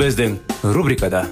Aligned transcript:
Біздің 0.00 0.38
рубрикада 0.72 1.26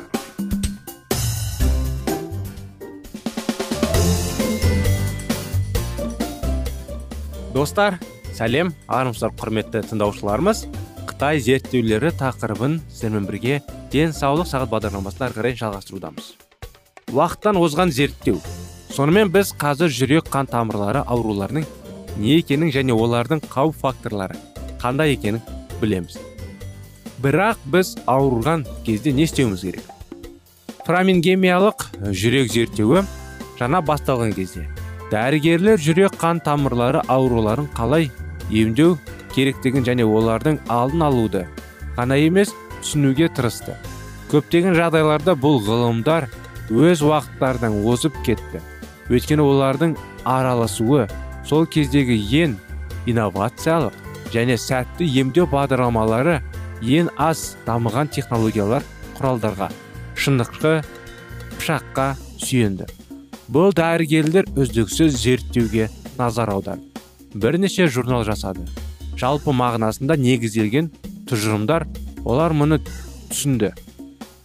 достар 7.54 7.96
сәлем 8.36 8.74
армысыздар 8.92 9.32
құрметті 9.40 9.80
тыңдаушыларымыз 9.88 10.66
қытай 11.08 11.40
зерттеулері 11.46 12.12
тақырыбын 12.20 12.76
сіздермен 12.92 13.24
бірге 13.30 13.62
денсаулық 13.94 14.52
сағат 14.52 14.74
бағдарламасын 14.76 15.30
ары 15.30 15.38
қарай 15.38 15.56
жалғастырудамыз. 15.64 16.34
Уақыттан 17.16 17.56
озған 17.56 17.88
зерттеу 17.88 18.36
сонымен 18.92 19.32
біз 19.32 19.56
қазір 19.56 19.88
жүрек 19.88 20.28
қан 20.28 20.52
тамырлары 20.52 21.06
ауруларының 21.08 21.64
не 22.20 22.36
екенін 22.42 22.74
және 22.76 22.92
олардың 22.92 23.46
қауіп 23.48 23.80
факторлары 23.80 24.36
қандай 24.82 25.16
екенін 25.16 25.40
білеміз. 25.80 26.20
Бірақ 27.22 27.62
біз 27.72 27.94
ауырған 28.06 28.64
кезде 28.86 29.12
не 29.12 29.26
істеуіміз 29.26 29.62
керек? 29.66 29.86
Фрамингемиялық 30.86 31.84
жүрек 32.14 32.50
зерттеуі 32.52 33.02
жаңа 33.58 33.82
басталған 33.84 34.32
кезде. 34.36 34.66
Дәрігерлер 35.10 35.80
жүрек 35.82 36.16
қан 36.20 36.40
тамырлары 36.44 37.02
ауруларын 37.08 37.68
қалай 37.76 38.10
емдеу 38.50 38.96
керектігін 39.34 39.86
және 39.88 40.06
олардың 40.06 40.60
алдын 40.72 41.04
алуды 41.08 41.44
ғана 41.98 42.18
емес 42.22 42.54
түсінуге 42.80 43.28
тырысты. 43.34 43.74
Көптеген 44.30 44.76
жағдайларда 44.76 45.34
бұл 45.40 45.58
ғылымдар 45.64 46.28
өз 46.70 47.02
уақыттарынан 47.02 47.80
озып 47.88 48.16
кетті. 48.24 48.60
Өйткені 49.08 49.42
олардың 49.42 49.96
араласуы 50.28 51.06
сол 51.48 51.66
кездегі 51.66 52.18
ең 52.44 52.58
инновациялық 53.08 53.96
және 54.32 54.58
сәтті 54.60 55.08
емдеу 55.20 55.48
бағдарламалары 55.48 56.42
ең 56.82 57.10
аз 57.18 57.56
дамыған 57.66 58.10
технологиялар 58.14 58.84
құралдарға 59.18 59.68
шындыққа 60.18 60.72
пышаққа 61.56 62.06
сүйенді. 62.38 62.86
Бұл 63.48 63.72
дәрігерлер 63.76 64.48
үздіксіз 64.58 65.16
зерттеуге 65.18 65.88
назар 66.18 66.52
аударды. 66.52 66.84
Бірнеше 67.34 67.88
журнал 67.88 68.24
жасады. 68.24 68.66
Жалпы 69.18 69.54
мағынасында 69.56 70.18
негізделген 70.20 70.90
тұжырымдар 71.28 71.86
олар 72.24 72.54
мұны 72.54 72.80
түсінді. 73.30 73.72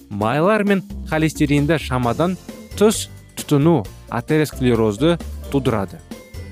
Майлар 0.10 0.64
мен 0.64 0.84
холестеринді 1.10 1.78
шамадан 1.82 2.38
тыс 2.78 3.08
тұтыну 3.38 3.82
атеросклерозды 4.10 5.18
тудырады. 5.52 6.00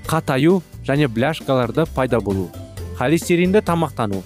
Қатаю 0.07 0.61
және 0.85 1.07
бляшкаларды 1.07 1.85
пайда 1.95 2.19
болу 2.19 2.49
холестеринді 3.01 3.63
тамақтану 3.65 4.21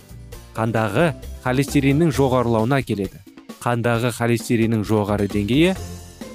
қандағы 0.56 1.14
холестериннің 1.46 2.10
жоғарылауына 2.10 2.80
келеді. 2.82 3.20
Қандағы 3.62 4.10
холестериннің 4.18 4.82
жоғары 4.86 5.28
деңгейі 5.30 5.76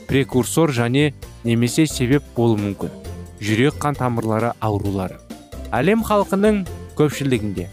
прекурсор 0.07 0.71
және 0.71 1.11
немесе 1.43 1.89
себеп 1.91 2.23
болуы 2.37 2.61
мүмкін. 2.61 2.93
Жүрек 3.43 3.81
қан 3.83 3.99
тамырлары 3.99 4.53
аурулары. 4.63 5.19
Әлем 5.75 6.05
халқының 6.07 6.63
көпшілігінде 6.99 7.67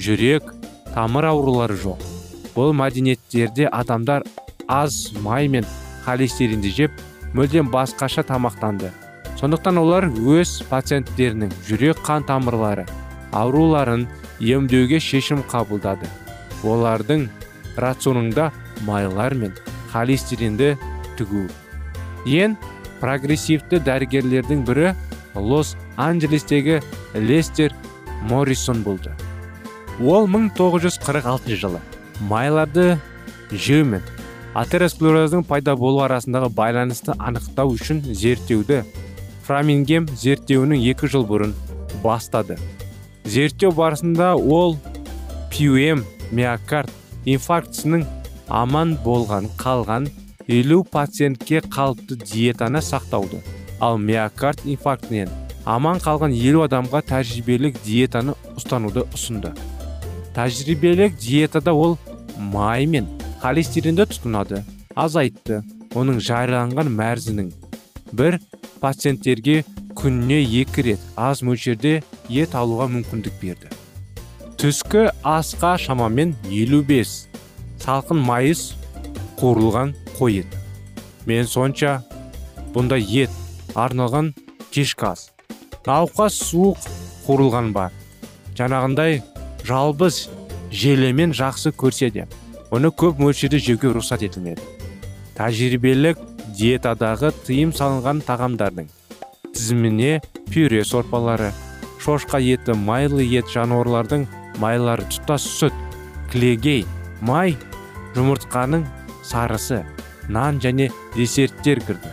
жүрек 0.00 0.54
тамыр 0.94 1.28
аурулары 1.34 1.76
жоқ. 1.76 2.00
Бұл 2.54 2.72
мәдениеттерде 2.76 3.68
адамдар 3.68 4.24
аз 4.68 5.10
май 5.20 5.48
мен 5.48 5.68
холестеринді 6.06 6.72
жеп 6.72 7.04
мүлдем 7.34 7.68
басқаша 7.72 8.24
тамақтанды. 8.24 8.88
Сондықтан 9.40 9.80
олар 9.80 10.08
өз 10.08 10.62
пациенттерінің 10.72 11.52
жүрек 11.68 12.00
қан 12.06 12.24
тамырлары 12.28 12.86
ауруларын 13.32 14.08
емдеуге 14.40 15.00
шешім 15.00 15.44
қабылдады. 15.44 16.08
Олардың 16.64 17.28
рационында 17.80 18.50
майлар 18.86 19.34
мен 19.34 19.54
холестеринді 19.92 20.76
тігу. 21.18 21.46
Ең 22.26 22.56
прогрессивті 23.00 23.80
дәрігерлердің 23.84 24.64
бірі 24.68 24.92
лос 25.34 25.76
анджелестегі 25.96 26.80
лестер 27.14 27.74
моррисон 28.28 28.82
болды. 28.82 29.12
Ол 30.00 30.26
1946 30.28 31.56
жылы 31.60 31.80
майларды 32.20 32.98
жеу 33.50 33.84
мен 33.84 34.02
атеросклероздың 34.54 35.44
пайда 35.46 35.76
болу 35.76 36.02
арасындағы 36.04 36.50
байланысты 36.54 37.14
анықтау 37.18 37.74
үшін 37.76 38.02
зерттеуді 38.04 38.82
фрамингем 39.46 40.08
зерттеуінің 40.08 40.84
екі 40.92 41.08
жыл 41.10 41.24
бұрын 41.26 41.54
бастады. 42.04 42.58
Зерттеу 43.24 43.72
барысында 43.76 44.34
ол 44.36 44.76
пюэм 45.52 46.04
миокард 46.30 46.90
инфарктісінің 47.28 48.04
аман 48.48 48.96
болған 49.04 49.48
қалған 49.60 50.08
елу 50.48 50.82
пациентке 50.84 51.60
қалыпты 51.60 52.16
диетаны 52.16 52.82
сақтауды. 52.82 53.40
Ал 53.80 53.98
миокард 53.98 54.64
инфарктінен 54.64 55.30
аман 55.64 56.00
қалған 56.02 56.34
елу 56.34 56.64
адамға 56.66 57.02
тәжірибелік 57.10 57.78
диетаны 57.84 58.34
ұстануды 58.56 59.06
ұсынды. 59.14 59.52
Тәжірибелік 60.34 61.18
диетада 61.20 61.74
ол 61.74 61.98
май 62.36 62.86
мен 62.86 63.08
холестеринді 63.42 64.08
тұтынады 64.10 64.62
азайтты 64.94 65.62
оның 65.96 66.20
жарияланған 66.24 66.90
мәрзінің 66.94 67.52
бір 68.16 68.38
пациенттерге 68.80 69.62
күніне 69.98 70.40
екі 70.62 70.86
рет 70.90 71.06
аз 71.16 71.42
мөлшерде 71.46 72.00
ет 72.28 72.54
алуға 72.54 72.88
мүмкіндік 72.94 73.36
берді. 73.42 73.79
Түскі 74.60 75.06
асқа 75.24 75.70
шамамен 75.80 76.34
55 76.44 77.12
салқын 77.80 78.18
майыс 78.20 78.74
қуырылған 79.40 79.94
қой 80.18 80.42
ет 80.42 80.56
мен 81.24 81.46
сонша 81.48 81.92
бұндай 82.74 83.00
ет 83.22 83.32
арналған 83.72 84.34
кешкі 84.68 85.06
ас. 85.08 85.22
Науқас 85.86 86.36
суық 86.44 86.84
қуырылған 87.24 87.70
ба 87.72 87.86
жаңағындай 88.58 89.22
жалбыз 89.64 90.18
желемен 90.70 91.32
жақсы 91.32 91.72
көрсе 91.72 92.10
де 92.12 92.26
оны 92.68 92.90
көп 92.92 93.16
мөлшерде 93.16 93.62
жеуге 93.64 93.94
рұқсат 93.96 94.26
етілмеді. 94.28 94.60
Тәжірибелік 95.40 96.20
диетадағы 96.58 97.32
тыйым 97.46 97.72
салынған 97.72 98.20
тағамдардың 98.28 98.92
тізіміне 99.56 100.20
пюре 100.52 100.84
сорпалары 100.84 101.48
шошқа 102.04 102.42
еті 102.44 102.76
майлы 102.76 103.24
ет 103.24 103.48
жануарлардың 103.48 104.28
майлары 104.58 105.06
тұтас 105.12 105.46
сүт 105.60 105.76
кілегей 106.32 106.84
май 107.20 107.56
жұмыртқаның 108.16 108.84
сарысы 109.26 109.84
нан 110.28 110.60
және 110.62 110.90
десерттер 111.16 111.82
кірді. 111.86 112.10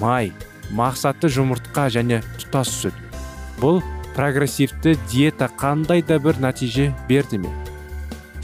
Май 0.00 0.32
мақсатты 0.74 1.30
жұмыртқа 1.32 1.88
және 1.94 2.20
тұтас 2.40 2.70
сүт. 2.82 2.96
Бұл 3.60 3.82
прогрессивті 4.14 4.96
диета 5.10 5.48
қандай 5.58 6.02
да 6.06 6.18
бір 6.22 6.40
нәтиже 6.42 6.90
берді 7.08 7.42
ме? 7.44 7.52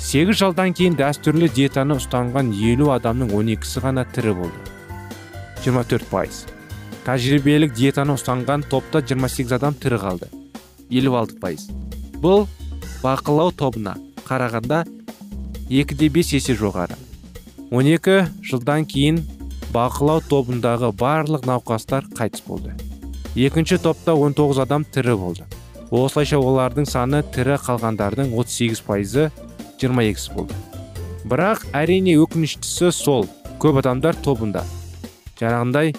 Сегіз 0.00 0.38
жылдан 0.41 0.73
кейін 0.73 0.97
дәстүрлі 0.97 1.50
диетаны 1.53 1.99
ұстанған 2.00 2.55
елу 2.56 2.88
адамның 2.94 3.35
12-сі 3.35 3.82
ғана 3.85 4.06
тірі 4.09 4.32
болды. 4.38 4.62
24 5.67 6.09
пайыз. 6.09 6.44
Тәжірибелік 7.05 7.75
диетаны 7.77 8.17
ұстанған 8.17 8.65
топта 8.71 9.03
28 9.05 9.53
адам 9.59 9.77
тірі 9.77 10.00
қалды. 10.00 10.31
56 10.88 11.37
пайыз. 11.43 11.69
Бұл 12.23 12.47
бақылау 13.00 13.52
тобына 13.56 13.94
қарағанда 14.26 14.85
2-де 15.70 16.08
5 16.12 16.32
есе 16.37 16.55
жоғары. 16.58 16.97
12 17.70 18.26
жылдан 18.44 18.85
кейін 18.85 19.23
бақылау 19.73 20.20
тобындағы 20.29 20.91
барлық 21.00 21.47
науқастар 21.49 22.05
қайтыс 22.19 22.43
болды. 22.47 22.75
Екінші 23.35 23.79
топта 23.79 24.12
19 24.12 24.58
адам 24.58 24.85
тірі 24.85 25.14
болды. 25.17 25.47
Осылайша 25.91 26.41
олардың 26.43 26.88
саны 26.91 27.23
тірі 27.32 27.56
қалғандардың 27.62 28.35
38 28.35 28.82
пайызы 28.85 29.31
22 29.81 30.35
болды. 30.35 30.58
Бірақ 31.25 31.64
әрине 31.73 32.19
өкініштісі 32.20 32.91
сол 32.93 33.29
көп 33.62 33.81
адамдар 33.81 34.19
тобында. 34.19 34.64
Жаңағындай 35.41 35.94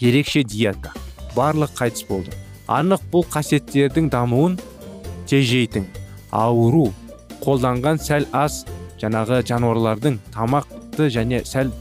ерекше 0.00 0.44
диета 0.44 0.92
барлық 1.36 1.72
қайтыс 1.78 2.04
болды. 2.10 2.34
Анық 2.68 3.06
бұл 3.12 3.24
қасиеттердің 3.30 4.10
дамуын 4.12 4.58
тежейтін 5.30 5.86
ауру 6.32 6.90
қолданған 7.44 8.00
сәл 8.02 8.26
аз 8.36 8.64
жаңағы 9.00 9.42
жануарлардың 9.48 10.18
тамақты 10.34 11.08
және 11.12 11.42
сәл 11.48 11.72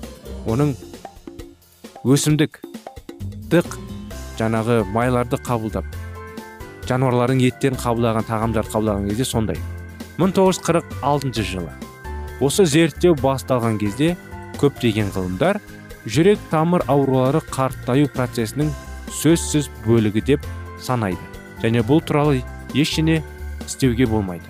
оның 0.49 0.75
өсімдік 2.07 2.61
дық 3.51 3.79
жаңағы 4.39 4.83
майларды 4.93 5.39
қабылдап 5.43 5.99
жануарлардың 6.89 7.43
еттерін 7.45 7.77
қабылдаған 7.77 8.25
тағамдарды 8.25 8.71
қабылдаған 8.73 9.09
кезде 9.11 9.25
сондай. 9.27 9.57
1946 10.17 11.43
жылы 11.45 11.71
осы 12.41 12.65
зерттеу 12.65 13.15
басталған 13.19 13.77
кезде 13.79 14.15
көптеген 14.59 15.11
ғылымдар 15.15 15.59
жүрек 16.07 16.39
тамыр 16.51 16.83
аурулары 16.87 17.41
қартаю 17.51 18.09
процесінің 18.15 18.71
сөзсіз 19.21 19.69
бөлігі 19.85 20.23
деп 20.31 20.47
санайды. 20.81 21.21
Және 21.61 21.83
бұл 21.83 22.01
туралы 22.01 22.41
ештеңе 22.73 23.21
істеуге 23.69 24.07
болмайды. 24.09 24.49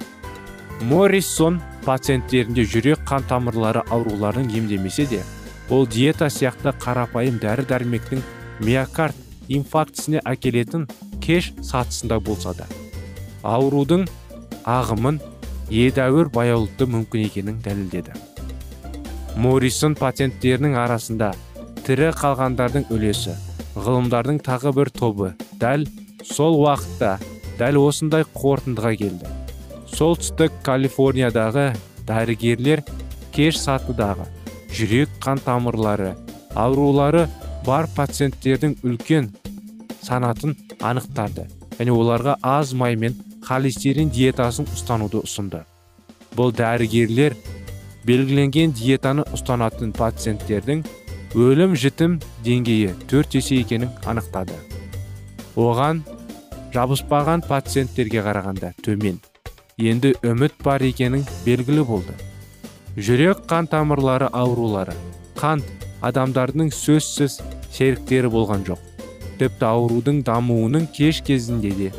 Моррисон 0.82 1.60
пациенттерінде 1.84 2.64
жүрек 2.64 3.04
қан 3.08 3.26
тамырлары 3.28 3.84
ауруларын 3.92 4.48
емдемесе 4.56 5.06
де 5.12 5.24
ол 5.70 5.88
диета 5.88 6.30
сияқты 6.32 6.72
қарапайым 6.80 7.40
дәрі 7.44 7.66
дәрмектің 7.68 8.24
миокард 8.64 9.16
инфарктісіне 9.50 10.22
әкелетін 10.24 10.88
кеш 11.24 11.52
сатысында 11.62 12.20
болса 12.24 12.54
да 12.58 12.68
аурудың 13.44 14.08
ағымын 14.68 15.20
едәуір 15.70 16.32
баяулықты 16.34 16.88
мүмкін 16.90 17.28
екенін 17.28 17.60
дәлелдеді. 17.66 18.16
Моррисон 19.40 19.96
пациенттерінің 20.00 20.76
арасында 20.80 21.34
тірі 21.86 22.10
қалғандардың 22.18 22.88
үлесі 22.94 23.36
ғылымдардың 23.76 24.40
тағы 24.46 24.74
бір 24.80 24.90
тобы 24.96 25.34
дәл 25.62 25.86
сол 26.26 26.58
уақытта 26.64 27.18
дәл 27.60 27.80
осындай 27.84 28.26
қорытындыға 28.36 28.94
келді. 29.02 29.30
Солтүстік 29.92 30.56
калифорниядағы 30.64 31.74
дәрігерлер 32.08 32.84
кеш 33.36 33.60
сатыдағы 33.60 34.28
жүрек 34.76 35.12
қан 35.24 35.42
тамырлары 35.44 36.14
аурулары 36.56 37.28
бар 37.66 37.90
пациенттердің 37.96 38.78
үлкен 38.86 39.32
санатын 40.06 40.56
анықтады 40.82 41.48
және 41.80 41.94
оларға 41.96 42.38
аз 42.44 42.74
май 42.74 42.96
мен 42.96 43.18
холестерин 43.46 44.12
диетасын 44.14 44.68
ұстануды 44.74 45.24
ұсынды. 45.24 45.64
Бұл 46.38 46.54
дәрігерлер 46.56 47.36
белгіленген 48.08 48.74
диетаны 48.78 49.26
ұстанатын 49.36 49.92
пациенттердің 49.98 50.86
өлім 51.36 51.76
жітім 51.78 52.20
деңгейі 52.46 52.96
төрт 53.10 53.36
есе 53.38 53.60
екенін 53.62 53.92
анықтады. 54.06 54.56
Оған 55.56 56.04
жабыспаған 56.74 57.44
пациенттерге 57.48 58.24
қарағанда 58.26 58.74
төмен. 58.86 59.20
Енді 59.80 60.14
үміт 60.26 60.58
бар 60.64 60.84
екенін 60.84 61.24
белгілі 61.46 61.86
болды. 61.88 62.16
Жүрек 62.98 63.46
қан 63.50 63.70
тамырлары 63.72 64.28
аурулары 64.36 64.96
қант 65.40 65.66
адамдардың 66.04 66.72
сөзсіз 66.76 67.40
серіктері 67.72 68.32
болған 68.34 68.66
жоқ. 68.68 68.82
Тіпті 69.40 69.66
аурудың 69.70 70.22
дамуының 70.28 70.90
кеш 70.96 71.22
кезінде 71.24 71.72
де 71.78 71.92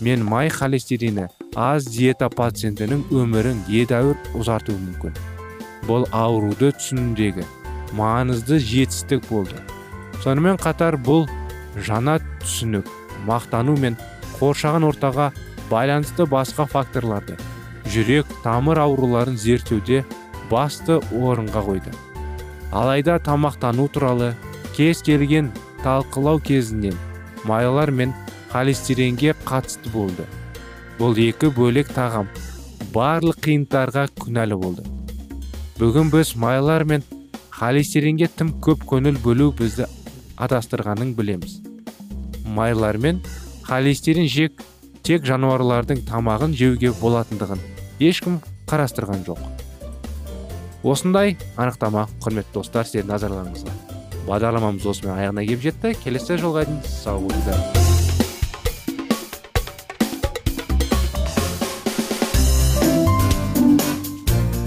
мен 0.00 0.22
май 0.22 0.48
холестерині 0.48 1.26
аз 1.58 1.88
диета 1.90 2.28
пациентінің 2.30 3.04
өмірін 3.14 3.64
едәуір 3.70 4.18
ұзартуы 4.38 4.78
мүмкін. 4.78 5.14
Бұл 5.88 6.06
ауруды 6.14 6.70
түсінудегі 6.78 7.44
маңызды 7.98 8.58
жетістік 8.62 9.26
болды. 9.28 9.58
Сонымен 10.22 10.58
қатар 10.58 10.96
бұл 10.96 11.26
жаңа 11.76 12.20
түсінік 12.42 12.88
мақтану 13.26 13.76
мен 13.80 13.98
қоршаған 14.38 14.86
ортаға 14.90 15.30
байланысты 15.70 16.26
басқа 16.30 16.66
факторларды 16.70 17.36
жүрек 17.92 18.28
тамыр 18.42 18.80
ауруларын 18.84 19.36
зерттеуде 19.38 20.04
басты 20.50 20.98
орынға 21.12 21.62
қойды. 21.66 21.92
Алайда 22.72 23.18
тамақтану 23.22 23.88
туралы 23.88 24.34
кез 24.76 25.02
келген 25.02 25.52
талқылау 25.84 26.40
кезінен 26.42 26.96
майлар 27.44 27.90
мен 27.90 28.14
холестеринге 28.52 29.34
қатысты 29.44 29.92
болды. 29.92 30.26
Бұл 30.98 31.18
екі 31.18 31.50
бөлек 31.54 31.92
тағам 31.94 32.28
барлық 32.94 33.40
қиындықтарға 33.44 34.08
күнәлі 34.20 34.58
болды. 34.58 34.84
Бүгін 35.78 36.10
біз 36.12 36.34
майлар 36.38 36.84
мен 36.84 37.02
холестеринге 37.50 38.28
тым 38.30 38.52
көп 38.64 38.84
көңіл 38.90 39.18
бөлу 39.22 39.50
бізді 39.58 39.88
адастырғанын 40.36 41.14
білеміз. 41.18 41.60
Майлар 42.44 42.98
мен 42.98 43.22
холестерин 43.68 44.28
жек 44.28 44.62
тек 45.04 45.24
жануарлардың 45.28 46.04
тамағын 46.08 46.54
жеуге 46.56 46.92
болатындығын 47.00 47.60
ешкім 48.00 48.40
қарастырған 48.70 49.24
жоқ. 49.26 49.40
Осындай 50.84 51.38
анықтама 51.56 52.06
құрметті 52.20 52.58
достар 52.58 52.84
сіздердің 52.88 53.14
назарларыңызға. 53.14 53.74
Бағдарламамыз 54.28 54.84
осымен 54.88 55.16
аяғына 55.16 55.44
келіп 55.44 55.64
жетті. 55.64 55.94
Келесі 56.02 56.36
жолға 56.40 56.64
дейін 56.68 56.80
сау 56.88 57.20
болыңыздар. 57.24 57.84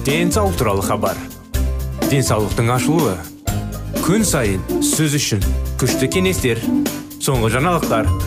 Денсаулық 0.08 0.56
туралы 0.58 0.86
хабар. 0.86 1.18
Денсаулықтың 2.08 2.70
ашылуы. 2.78 3.18
Күн 4.06 4.24
сайын 4.24 4.64
сөз 4.86 5.18
үшін 5.20 5.44
күшті 5.82 6.08
кеңестер 6.14 6.62
соңғы 7.20 7.58
жаңалықтар. 7.58 8.27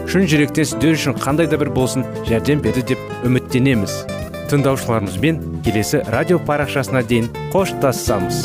шын 0.11 0.25
жүректен 0.27 0.67
сіздер 0.67 0.97
үшін 0.97 1.13
қандай 1.15 1.47
да 1.47 1.55
бір 1.55 1.69
болсын 1.71 2.03
жәрдем 2.27 2.59
берді 2.59 2.81
деп 2.89 3.27
үміттенеміз. 3.27 3.93
Тыңдаушыларымызбен 4.51 5.39
келесі 5.63 6.01
радио 6.11 6.35
парақшасына 6.49 7.05
дейін 7.07 7.31
қоштассамыз 7.53 8.43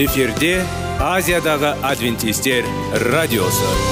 эфирде 0.00 0.54
азиядағы 0.98 1.76
адвентистер 1.84 2.64
радиосы 3.12 3.12
радиосы. 3.12 3.91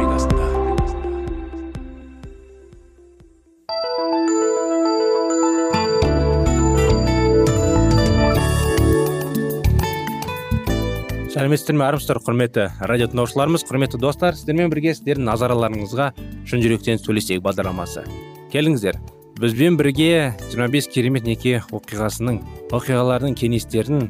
Сәлеметсіздер 11.51 11.75
ме 11.75 11.83
армысыздар 11.83 12.19
құрметті 12.23 12.65
радио 12.87 13.09
тыңдаушыларымыз 13.11 13.65
құрметті 13.67 13.97
достар. 13.99 14.37
Сіздермен 14.39 14.69
бірге 14.71 14.93
сіздердің 14.95 15.25
назарларыңызға 15.27 16.05
шын 16.47 16.61
жүректен 16.63 17.01
сөйлесейік 17.01 17.41
бағдарламасы. 17.43 18.05
Келіңіздер. 18.53 18.95
Бізбен 19.35 19.75
бірге 19.75 20.31
25 20.53 20.87
керемет 20.93 21.27
неке 21.27 21.57
оқиғасының 21.75 22.37
оқиғалардың 22.71 23.35
кеңестерін 23.35 24.07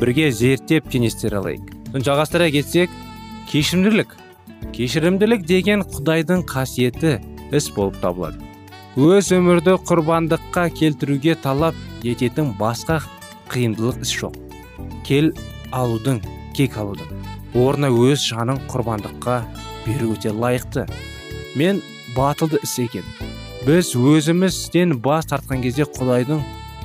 бірге 0.00 0.32
зерттеп 0.34 0.88
кеңестер 0.90 1.36
алайық. 1.38 1.70
Жалғастыра 1.94 2.50
кетсек 2.50 2.90
кешірімділік. 3.52 4.16
Кешірімділік 4.74 5.46
деген 5.46 5.86
құдайдың 5.94 6.42
қасиеті 6.50 7.20
іс 7.54 7.70
болып 7.76 8.02
табылады. 8.02 8.42
Өз 8.98 9.30
өмірді 9.36 9.78
құрбандыққа 9.86 10.66
келтіруге 10.74 11.38
талап 11.38 11.78
ететін 12.02 12.50
басқа 12.58 12.98
қиындылық 13.54 14.02
іс 14.02 14.18
жоқ. 14.24 14.34
Кел 15.06 15.30
алудың 15.70 16.18
кек 16.56 16.76
алудың 16.80 17.10
орнына 17.54 17.90
өз 17.90 18.22
жанын 18.30 18.60
құрбандыққа 18.70 19.40
беру 19.86 20.12
өте 20.14 20.30
лайықты. 20.30 20.86
Мен 21.56 21.82
батылды 22.16 22.60
іс 22.62 22.78
екен. 22.78 23.04
Біз 23.66 23.94
өзімізден 23.96 24.98
бас 25.02 25.26
тартқан 25.30 25.62
кезде 25.64 25.84
құдайдың 25.84 26.42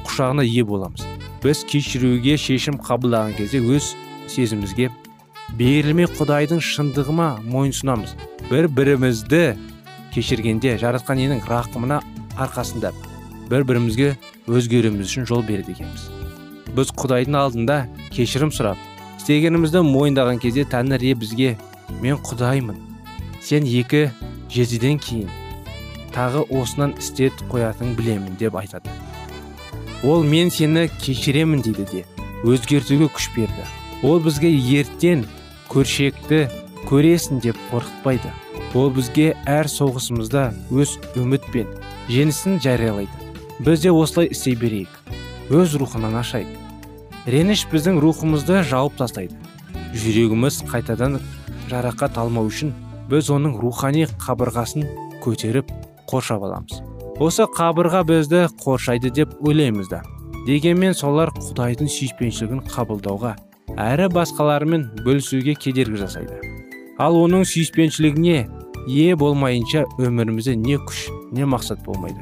құшағына 0.08 0.46
ие 0.46 0.66
боламыз. 0.66 1.06
Біз 1.44 1.64
кешіруге 1.70 2.38
шешім 2.42 2.80
қабылдаған 2.82 3.36
кезде 3.38 3.62
өз 3.62 3.94
сезімімізге 4.32 4.90
берілмей 5.60 6.10
құдайдың 6.10 6.64
шындығыма 6.66 7.30
мойынсұнамыз 7.46 8.16
бір 8.50 8.68
бірімізді 8.74 9.44
кешіргенде 10.16 10.76
жаратқан 10.82 11.22
иенің 11.22 11.46
рақымына 11.46 12.02
арқасында 12.42 12.92
бір 13.52 13.68
бірімізге 13.70 14.16
өзгеруіміз 14.50 15.06
үшін 15.06 15.30
жол 15.30 15.46
береді 15.46 15.78
екенбіз. 15.78 16.10
Біз 16.76 16.92
құдайдың 16.98 17.38
алдында 17.38 17.86
кешірім 18.16 18.52
сұрап 18.56 18.82
істегенімізді 19.26 19.82
мойындаған 19.82 20.38
кезде 20.38 20.62
тәңір 20.70 21.02
бізге 21.18 21.56
мен 21.98 22.20
құдаймын 22.22 22.76
сен 23.42 23.64
екі 23.66 24.12
жетіден 24.54 25.00
кейін 25.02 25.32
тағы 26.14 26.44
осынан 26.54 26.92
істет 27.02 27.34
қоятын 27.50 27.96
білемін 27.98 28.36
деп 28.38 28.54
айтады. 28.54 28.92
Ол 30.04 30.22
мен 30.22 30.52
сені 30.54 30.92
кешіремін 31.02 31.64
дейді 31.66 31.88
де 31.90 32.04
өзгертуге 32.46 33.08
күш 33.10 33.32
берді. 33.34 33.66
Ол 34.06 34.22
бізге 34.22 34.52
ертең 34.54 35.24
көршекті 35.74 36.46
көресің 36.86 37.42
деп 37.42 37.58
қорқытпайды. 37.72 38.30
Ол 38.78 38.92
бізге 38.94 39.32
әр 39.50 39.66
соғысымызда 39.66 40.52
өз 40.70 41.00
үміт 41.18 41.50
пен 41.50 41.74
жеңісін 42.14 42.62
жариялайды. 42.62 43.10
Біз 43.58 43.82
де 43.82 43.90
осылай 43.90 44.30
істей 44.30 44.54
берейік 44.54 44.94
өз 45.50 45.74
рухынан 45.82 46.22
ашайық. 46.22 46.65
Реніш 47.26 47.66
біздің 47.72 47.98
рухымызды 48.04 48.62
жауып 48.70 48.98
тастайды. 49.00 49.36
Жүрегіміз 49.98 50.60
қайтадан 50.70 51.18
жарақат 51.72 52.20
алмау 52.22 52.50
үшін 52.52 52.74
біз 53.10 53.32
оның 53.34 53.56
рухани 53.62 54.06
қабырғасын 54.22 54.86
көтеріп 55.24 55.72
қоршап 56.10 56.46
аламыз. 56.46 56.84
Осы 57.18 57.48
қабырға 57.50 58.04
бізді 58.06 58.44
қоршайды 58.62 59.10
деп 59.10 59.34
ойлаймыз 59.42 59.90
да 59.90 60.04
дегенмен 60.46 60.94
солар 60.94 61.32
құдайдың 61.34 61.90
сүйіспеншілігін 61.90 62.62
қабылдауға 62.70 63.34
әрі 63.82 64.12
басқаларымен 64.14 64.86
бөлісуге 65.02 65.56
кедергі 65.58 66.04
жасайды. 66.04 66.38
Ал 67.02 67.18
оның 67.18 67.48
сүйіспеншілігіне 67.50 68.46
ие 68.86 69.16
болмайынша 69.18 69.88
өмірімізде 69.98 70.54
не 70.60 70.78
күш 70.78 71.08
не 71.34 71.50
мақсат 71.50 71.82
болмайды. 71.88 72.22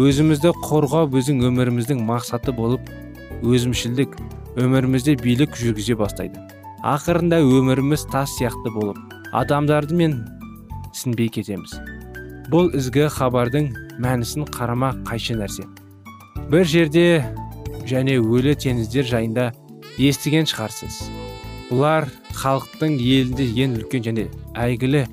Өзімізді 0.00 0.54
қорғау 0.64 1.10
біздің 1.12 1.44
өміріміздің 1.50 2.00
мақсаты 2.08 2.54
болып 2.56 2.88
өзімшілдік 3.42 4.16
өмірімізде 4.60 5.16
билік 5.20 5.56
жүргізе 5.58 5.96
бастайды. 5.98 6.40
Ақырында 6.84 7.40
өміріміз 7.44 8.06
тас 8.12 8.32
сияқты 8.38 8.72
болып 8.74 8.98
адамдарды 9.32 9.94
мен 9.94 10.16
сінбей 10.96 11.28
кетеміз. 11.32 11.76
Бұл 12.50 12.72
ізгі 12.74 13.06
хабардың 13.14 13.70
мәнісін 14.02 14.48
қарама 14.50 14.94
қайшы 15.06 15.36
нәрсе. 15.38 15.66
Бір 16.50 16.66
жерде 16.66 17.04
және 17.86 18.18
өлі 18.18 18.56
теңіздер 18.58 19.06
жайында 19.06 19.50
естіген 19.98 20.48
шығарсыз. 20.50 21.02
Бұлар 21.70 22.08
халықтың 22.40 22.96
елінде 22.98 23.46
ең 23.64 23.76
үлкен 23.78 24.06
және 24.08 24.26
әйгілі 24.58 25.04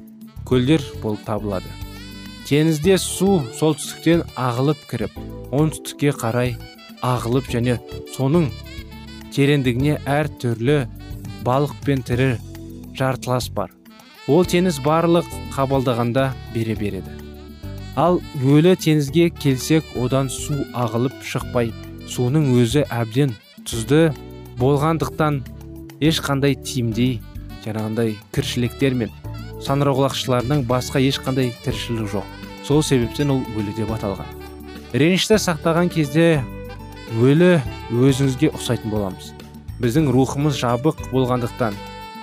көлдер 0.49 0.81
болып 1.03 1.21
табылады. 1.27 1.69
Теңізде 2.47 2.97
су 3.01 3.41
солтүстіктен 3.59 4.23
ағылып 4.39 4.81
кіріп 4.89 5.17
оңтүстікке 5.51 6.15
қарай 6.17 6.55
ағылып 7.05 7.49
және 7.53 7.77
соның 8.15 8.49
тереңдігіне 9.35 9.99
әр 10.05 10.29
түрлі 10.41 10.77
балық 11.45 11.75
пен 11.85 12.01
тірі 12.05 12.35
жартылас 12.97 13.49
бар. 13.53 13.71
Ол 14.27 14.43
теңіз 14.43 14.81
барлық 14.83 15.27
қабылдағанда 15.55 16.31
бере 16.53 16.75
береді. 16.75 17.13
Ал 17.95 18.19
өлі 18.43 18.75
теңізге 18.75 19.29
келсек 19.33 19.85
одан 19.97 20.29
су 20.29 20.57
ағылып 20.75 21.21
шықпай 21.25 21.71
суының 22.09 22.51
өзі 22.57 22.83
әбден 22.93 23.33
тұзды 23.67 24.11
болғандықтан 24.59 25.39
ешқандай 26.01 26.57
тиімдей 26.59 27.17
жаңағындай 27.65 28.15
кіршіліктер 28.35 28.97
мен 28.99 29.13
саңырауқұлақшылардың 29.65 30.65
басқа 30.69 31.01
ешқандай 31.01 31.53
тіршілік 31.63 32.11
жоқ. 32.13 32.27
Сол 32.67 32.83
себептен 32.83 33.31
ол 33.31 33.41
өлі 33.57 33.73
деп 33.77 33.89
аталған. 33.95 34.27
Ренішті 34.93 35.39
сақтаған 35.41 35.89
кезде 35.93 36.43
өлі 37.15 37.61
өзіңізге 37.93 38.49
ұқсайтын 38.51 38.91
боламыз. 38.91 39.31
Біздің 39.79 40.09
рухымыз 40.11 40.57
жабық 40.59 41.07
болғандықтан 41.13 41.75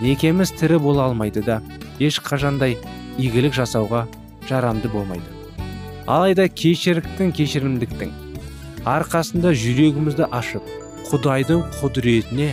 некеміз 0.05 0.53
тірі 0.59 0.81
бола 0.83 1.07
алмайды 1.09 1.41
да 1.47 1.61
ешқашандай 2.03 2.77
игілік 3.17 3.55
жасауға 3.57 4.05
жарамды 4.49 4.91
болмайды. 4.93 5.25
Алайда 6.07 6.49
кешіріктің 6.51 7.33
кешірімдіктің 7.39 8.11
арқасында 8.85 9.55
жүрегімізді 9.57 10.27
ашып 10.29 10.67
құдайдың 11.09 11.63
құдіретіне 11.79 12.51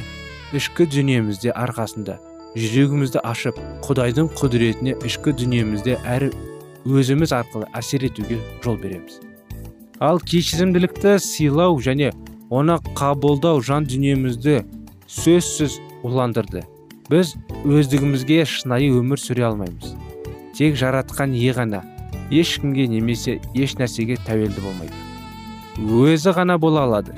ішкі 0.55 0.87
дүниемізде 0.93 1.51
арқасында 1.51 2.15
жүрегімізді 2.55 3.25
ашып 3.27 3.59
құдайдың 3.87 4.31
құдіретіне 4.39 4.95
ішкі 5.07 5.35
дүниемізде 5.41 5.97
әрі 6.07 6.31
өзіміз 6.87 7.35
арқылы 7.35 7.67
әсер 7.75 8.07
етуге 8.07 8.39
жол 8.63 8.79
береміз. 8.79 9.19
Ал 10.01 10.17
кешірімділікті 10.17 11.19
сыйлау 11.21 11.77
және 11.85 12.09
оны 12.49 12.79
қабылдау 12.97 13.61
жан 13.61 13.85
дүниемізді 13.85 14.63
сөзсіз 15.05 15.77
уландырды. 16.01 16.63
Біз 17.11 17.35
өздігімізге 17.61 18.41
шынайы 18.49 18.89
өмір 18.97 19.21
сүре 19.21 19.45
алмаймыз. 19.51 19.93
Тек 20.57 20.79
жаратқан 20.81 21.35
ие 21.37 21.53
ғана 21.53 21.83
ешкімге 22.33 22.87
немесе 22.89 23.37
еш 23.53 23.77
нәрсеге 23.77 24.17
тәуелді 24.25 24.65
болмайды. 24.65 24.97
Өзі 25.77 26.33
ғана 26.33 26.57
бола 26.57 26.87
алады. 26.87 27.13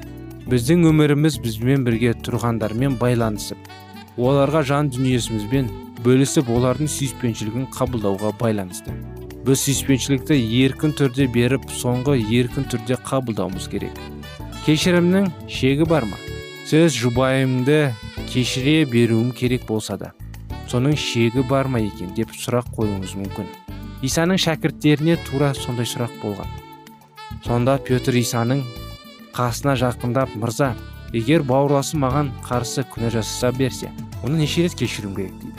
Біздің 0.52 0.84
өміріміз 0.92 1.40
бізбен 1.40 1.88
бірге 1.88 2.12
тұрғандармен 2.20 3.00
байланысып 3.00 3.72
оларға 4.20 4.66
жан 4.68 4.92
дүниесімізбен 4.92 5.72
бөлісіп 6.04 6.52
олардың 6.52 6.92
сүйіспеншілігін 6.92 7.70
қабылдауға 7.72 8.36
байланысты. 8.42 8.92
Біз 9.44 9.60
сүйіспеншілікті 9.66 10.38
еркін 10.64 10.94
түрде 10.96 11.28
беріп 11.32 11.68
соңғы 11.76 12.16
еркін 12.40 12.68
түрде 12.72 12.96
қабылдауымыз 13.04 13.68
керек. 13.72 13.98
Кешірімнің 14.64 15.28
шегі 15.52 15.88
бар 15.90 16.08
ма? 16.08 16.20
Сіз 16.64 16.96
жұбайымды 16.96 17.92
кешіре 18.32 18.86
беруім 18.88 19.34
керек 19.36 19.68
болса 19.68 19.98
да 20.00 20.14
соның 20.72 20.96
шегі 20.98 21.44
бар 21.50 21.68
ма 21.70 21.82
екен 21.84 22.14
деп 22.18 22.32
сұрақ 22.34 22.72
қоюыңыз 22.78 23.18
мүмкін. 23.20 23.50
Исаның 24.04 24.40
шәкірттеріне 24.42 25.20
тура 25.28 25.52
сондай 25.54 25.86
сұрақ 25.86 26.16
болған. 26.24 26.50
Сонда 27.46 27.76
петр 27.84 28.16
исаның 28.18 28.64
қасына 29.36 29.76
жақындап 29.80 30.34
мырза 30.40 30.72
егер 31.14 31.44
бауырласым 31.46 32.02
маған 32.06 32.32
қарсы 32.48 32.88
күнә 32.90 33.12
жасаса 33.14 33.52
берсе 33.58 33.92
оны 34.24 34.40
неше 34.42 34.66
рет 34.66 34.80
кешіруім 34.80 35.16
керек? 35.16 35.36
дейді. 35.42 35.54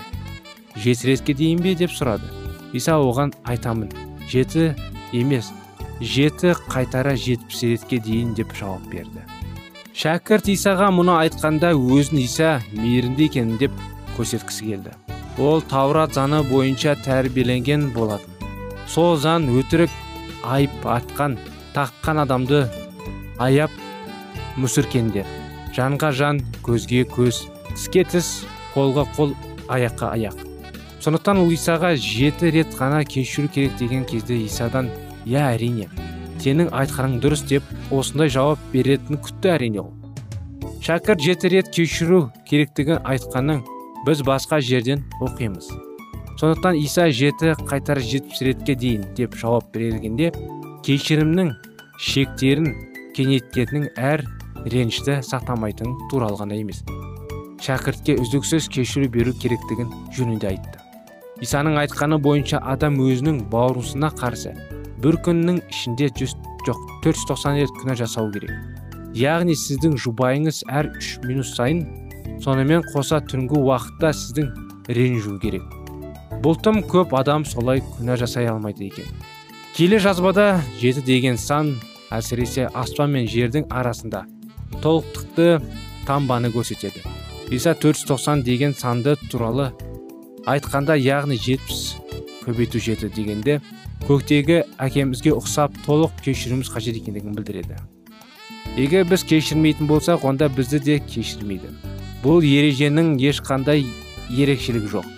Жеті 0.76 1.08
ретке 1.12 1.34
дейін 1.34 1.62
бе? 1.62 1.74
деп 1.74 1.94
сұрады. 1.94 2.43
Иса 2.74 2.98
оған 2.98 3.32
айтамын. 3.48 3.92
Жеті 4.28 4.74
емес 5.14 5.52
жеті 6.00 6.54
қайтара 6.68 7.14
жетпіс 7.16 7.62
ретке 7.62 8.00
дейін 8.02 8.34
деп 8.34 8.52
жауап 8.58 8.84
берді. 8.90 9.22
Шәкірт 9.94 10.50
исаға 10.50 10.90
мұны 10.90 11.14
айтқанда 11.22 11.70
өзін 11.78 12.24
иса 12.24 12.58
мейірімді 12.74 13.28
екенін 13.30 13.58
деп 13.62 13.74
көрсеткісі 14.18 14.70
келді. 14.72 14.94
Ол 15.38 15.62
таурат 15.62 16.16
заңы 16.18 16.42
бойынша 16.50 16.96
тәрбиеленген 17.06 17.92
болатын. 17.94 18.30
Сол 18.90 19.16
заң 19.18 19.46
өтірік 19.54 19.90
айып 20.42 20.84
атқан 20.84 21.38
таққан 21.74 22.20
адамды 22.26 22.64
аяп 23.42 23.70
мүсіркендер 24.60 25.26
жанға 25.74 26.10
жан 26.14 26.42
көзге 26.66 27.02
көз 27.10 27.44
тіске 27.72 28.04
тіс 28.06 28.28
қолға 28.74 29.06
қол 29.16 29.34
аяққа 29.66 30.12
аяқ. 30.14 30.53
Сондықтан 31.04 31.42
ол 31.42 31.50
исаға 31.52 31.90
жеті 32.00 32.48
рет 32.54 32.70
қана 32.78 33.02
кешіру 33.04 33.50
керек 33.52 33.74
деген 33.76 34.06
кезде 34.08 34.38
исадан 34.46 34.88
иә 35.28 35.42
әрине 35.50 35.90
сенің 36.40 36.70
айтқаның 36.72 37.18
дұрыс 37.20 37.42
деп 37.48 37.66
осындай 37.92 38.30
жауап 38.32 38.62
беретінін 38.72 39.20
күтті 39.24 39.50
әрине 39.52 39.82
ол. 39.82 39.90
Шәкірт 40.84 41.20
жеті 41.20 41.50
рет 41.52 41.68
кешіру 41.76 42.30
керектігін 42.48 43.02
айтқанын 43.04 43.60
біз 44.06 44.22
басқа 44.24 44.62
жерден 44.64 45.04
оқимыз. 45.20 45.68
Сондықтан 46.40 46.80
иса 46.80 47.10
жеті 47.12 47.52
қайтар 47.68 48.00
жетпіс 48.00 48.40
ретке 48.48 48.74
дейін 48.74 49.04
деп 49.16 49.36
жауап 49.36 49.68
бергенде 49.76 50.30
кешірімнің 50.84 51.52
шектерін 52.00 52.72
кеңейтетінін 53.16 53.90
әр 53.96 54.24
ренішті 54.64 55.20
сақтамайтын 55.20 55.98
туралы 56.08 56.40
ғана 56.40 56.56
емес 56.60 56.80
шәкіртке 57.64 58.18
үздіксіз 58.20 58.68
кешіру 58.72 59.08
беру 59.08 59.32
керектігін 59.40 59.92
жөнінде 60.16 60.50
айтты. 60.52 60.83
Исаның 61.42 61.78
айтқаны 61.82 62.18
бойынша 62.22 62.60
адам 62.62 63.00
өзінің 63.02 63.40
бауырысына 63.50 64.10
қарсы 64.20 64.54
бір 65.02 65.18
күннің 65.26 65.60
ішінде 65.70 66.10
жүз 66.18 66.36
жоқ 66.66 66.80
490 67.04 67.60
рет 67.60 67.72
күнә 67.80 67.96
жасау 67.98 68.30
керек. 68.32 68.52
Яғни 69.14 69.54
сіздің 69.58 69.96
жұбайыңыз 70.00 70.62
әр 70.70 70.90
үш 70.98 71.16
минут 71.24 71.48
сайын 71.50 71.82
сонымен 72.42 72.84
қоса 72.92 73.20
түнгі 73.22 73.60
уақытта 73.60 74.12
сіздің 74.16 74.52
ренжу 74.96 75.36
керек. 75.42 75.64
Бұл 76.44 76.58
тым 76.60 76.82
көп 76.88 77.14
адам 77.18 77.44
солай 77.48 77.82
күнә 77.96 78.16
жасай 78.20 78.48
алмайды 78.50 78.88
екен. 78.88 79.06
Келе 79.76 79.98
жазбада 79.98 80.60
жеті 80.80 81.04
деген 81.04 81.38
сан 81.40 81.74
әсіресе 82.14 82.68
аспан 82.74 83.10
мен 83.14 83.28
жердің 83.30 83.66
арасында 83.70 84.24
толықтықты 84.82 85.60
тамбаны 86.06 86.50
көрсетеді. 86.54 87.02
Иса 87.50 87.74
490 87.74 88.42
деген 88.44 88.74
санды 88.74 89.16
туралы 89.30 89.72
айтқанда 90.50 90.96
яғни 91.00 91.38
жетпіс 91.40 91.96
көбейту 92.44 92.80
жеті 92.82 93.08
дегенде 93.14 93.60
көктегі 94.04 94.62
әкемізге 94.82 95.32
ұқсап 95.32 95.76
толық 95.86 96.18
кешіруіміз 96.24 96.68
қажет 96.68 96.98
екендігін 97.00 97.36
білдіреді. 97.38 97.78
Егер 98.76 99.06
біз 99.08 99.24
кешірмейтін 99.24 99.88
болсақ 99.88 100.26
онда 100.28 100.48
бізді 100.52 100.80
де 100.84 100.98
кешірмейді. 100.98 101.70
Бұл 102.24 102.44
ереженің 102.44 103.14
ешқандай 103.22 103.86
ерекшелігі 104.28 104.90
жоқ. 104.92 105.08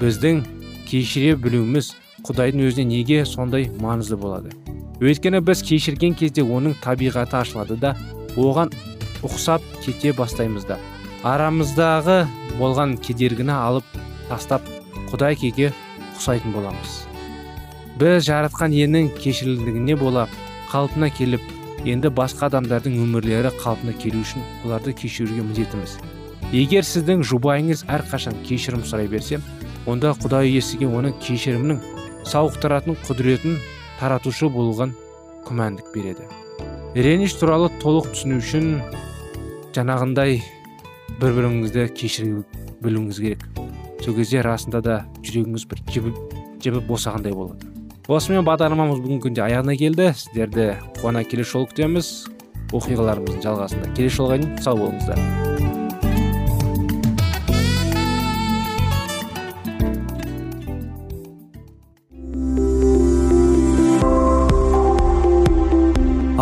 Біздің 0.00 0.42
кешіре 0.90 1.36
білуіміз 1.40 1.94
құдайдың 2.26 2.66
өзіне 2.68 2.88
неге 2.90 3.24
сондай 3.24 3.70
маңызды 3.80 4.18
болады? 4.20 4.52
Өйткені 5.00 5.40
біз 5.44 5.62
кешірген 5.64 6.16
кезде 6.18 6.44
оның 6.44 6.76
табиғаты 6.84 7.40
ашылады 7.40 7.78
да 7.80 7.94
оған 8.36 8.72
ұқсап 9.24 9.64
кете 9.84 10.12
бастаймыз 10.12 10.68
да. 10.68 10.78
Арамыздағы 11.24 12.24
болған 12.58 12.98
кедергіні 13.00 13.54
алып 13.56 13.84
тастап 14.28 14.73
құдай 15.14 15.38
кеге 15.38 15.70
ұқсайтын 16.18 16.52
боламыз. 16.52 17.04
Біз 18.00 18.26
жаратқан 18.26 18.74
иенің 18.74 19.12
кешірілдігіне 19.14 19.94
бола 20.00 20.26
қалпына 20.72 21.08
келіп 21.14 21.44
енді 21.86 22.10
басқа 22.10 22.48
адамдардың 22.50 22.98
өмірлері 23.04 23.54
қалпына 23.60 23.94
келу 24.02 24.24
үшін 24.24 24.42
оларды 24.64 24.94
кешіруге 24.98 25.44
міндеттіміз 25.46 25.98
егер 26.54 26.86
сіздің 26.86 27.22
жұбайыңыз 27.28 27.84
әрқашан 27.90 28.36
кешірім 28.46 28.84
сұрай 28.88 29.08
берсе 29.10 29.40
онда 29.90 30.12
құдай 30.18 30.50
иесіге 30.52 30.86
оның 30.86 31.16
кешірімнің 31.22 31.80
сауықтыратын 32.30 32.98
құдіретін 33.06 33.58
таратушы 33.98 34.48
болған 34.48 34.94
күмәндік 35.48 35.90
береді. 35.94 36.28
Реніш 36.94 37.34
туралы 37.40 37.70
толық 37.82 38.12
түсіну 38.14 38.38
үшін 38.40 38.70
жаңағындай 39.76 40.40
бір 41.20 41.36
біріңізді 41.38 41.88
кешіре 41.98 42.44
білуіңіз 42.84 43.20
керек. 43.20 43.44
Сол 44.04 44.12
кезде 44.18 44.42
расында 44.44 44.82
да 44.84 44.94
жүрегіңіз 45.24 45.64
бір 45.70 45.78
жібіп 45.88 46.16
жібіп 46.60 46.84
босағандай 46.90 47.32
болады. 47.32 47.70
Осымен 48.04 48.44
бағдарламамыз 48.44 49.00
бүгінгі 49.00 49.22
күнде 49.24 49.40
аяғына 49.46 49.78
келді. 49.80 50.10
Сіздерді 50.12 50.74
қуана 50.98 51.24
келесі 51.24 51.54
жолы 51.54 51.70
күтеміз 51.70 52.10
оқиғаларымыздың 52.76 53.40
жалғасында 53.46 53.94
келесі 53.96 54.20
жолға 54.20 54.36
дейін 54.42 54.60
сау 54.60 54.76
болыңыздар. 54.82 55.18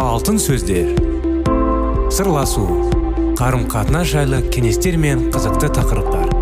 Алтын 0.03 0.42
сөздер. 0.42 0.96
Сырласу. 2.11 2.66
Қарым 3.38 3.70
қатынас 3.70 4.11
жайлы 4.11 4.42
кеңестер 4.51 4.98
мен 4.98 5.31
қызықты 5.31 5.70
тақырыптар. 5.79 6.41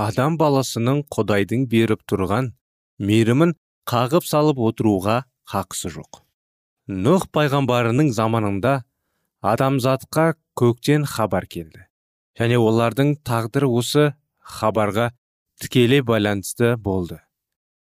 Адам 0.00 0.36
баласының 0.40 1.02
құдайдың 1.12 1.66
беріп 1.72 2.02
тұрған 2.08 2.54
мейірімін 3.04 3.52
қағып 3.90 4.24
салып 4.24 4.60
отыруға 4.70 5.16
хақысы 5.52 5.90
жоқ. 5.92 6.22
Нұх 6.88 7.26
пайғамбарының 7.34 8.08
заманында 8.16 8.72
адамзатқа 9.44 10.34
көктен 10.56 11.04
хабар 11.04 11.46
келді. 11.46 11.84
Және 12.38 12.56
олардың 12.56 13.18
тағдыры 13.26 13.68
осы 13.80 14.06
хабарға 14.40 15.10
тікелей 15.60 16.02
байланысты 16.06 16.76
болды. 16.76 17.20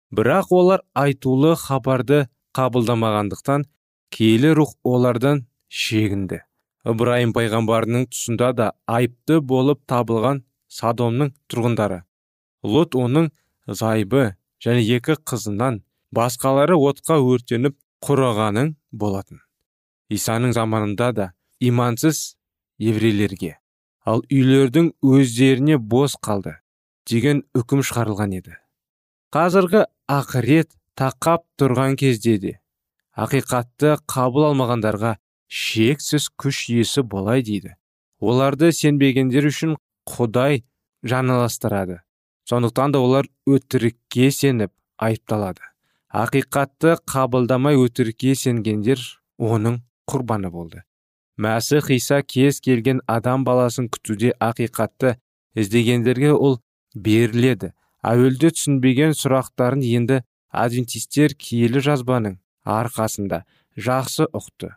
Бірақ 0.10 0.52
олар 0.56 0.84
айтулы 0.98 1.54
хабарды 1.60 2.26
қабылдамағандықтан 2.58 3.68
киелі 4.10 4.56
рух 4.58 4.74
олардан 4.84 5.46
шегінді. 5.70 6.42
Ыбырайым 6.88 7.36
пайғамбарының 7.36 8.10
тұсында 8.10 8.54
да 8.56 8.74
айыпты 8.88 9.42
болып 9.44 9.84
табылған 9.86 10.46
садомның 10.72 11.34
тұрғындары. 11.52 12.07
Лот 12.68 12.96
оның 12.96 13.32
зайбы 13.68 14.36
және 14.64 14.84
екі 14.98 15.18
қызынан 15.30 15.82
басқалары 16.16 16.78
отқа 16.78 17.20
өртеніп 17.24 17.78
құрығанын 18.06 18.76
болатын. 18.92 19.42
Исаның 20.10 20.54
заманында 20.56 21.12
да 21.12 21.32
имансыз 21.60 22.38
еврейлерге 22.80 23.58
ал 24.08 24.24
үйлердің 24.32 24.94
өздеріне 25.04 25.78
бос 25.78 26.16
қалды 26.24 26.56
деген 27.10 27.44
үкім 27.58 27.84
шығарылған 27.84 28.38
еді. 28.40 28.56
Қазіргі 29.34 29.84
ақырет 30.08 30.72
тақап 30.96 31.44
тұрған 31.60 31.98
кезде 32.00 32.38
де 32.40 32.54
ақиқатты 33.18 33.98
қабыл 34.08 34.48
алмағандарға 34.52 35.18
шексіз 35.48 36.30
күш 36.40 36.68
иесі 36.72 37.04
болай 37.04 37.44
дейді. 37.44 37.76
Оларды 38.20 38.72
сенбегендер 38.72 39.50
үшін 39.50 39.76
құдай 40.08 40.64
жаналастырады. 41.04 42.02
Сондықтан 42.48 42.94
да 42.96 43.00
олар 43.04 43.28
өтірікке 43.48 44.32
сеніп 44.32 44.72
айыпталады. 44.98 45.62
Ақиқатты 46.08 46.96
қабылдамай 47.04 47.76
өтірікке 47.76 48.36
сенгендер 48.40 49.02
оның 49.38 49.82
құрбаны 50.08 50.52
болды. 50.52 50.84
Мәсіх 51.38 51.92
иса 51.92 52.22
кез 52.24 52.62
келген 52.64 53.02
адам 53.06 53.44
баласын 53.46 53.90
күтуде 53.92 54.32
ақиқатты 54.40 55.18
іздегендерге 55.60 56.32
ол 56.32 56.62
беріледі. 56.96 57.74
Әуелде 58.02 58.54
түсінбеген 58.56 59.14
сұрақтарын 59.18 59.84
енді 59.84 60.22
адвентистер 60.50 61.36
киелі 61.36 61.84
жазбаның 61.84 62.40
арқасында 62.64 63.44
жақсы 63.76 64.30
ұқты. 64.32 64.72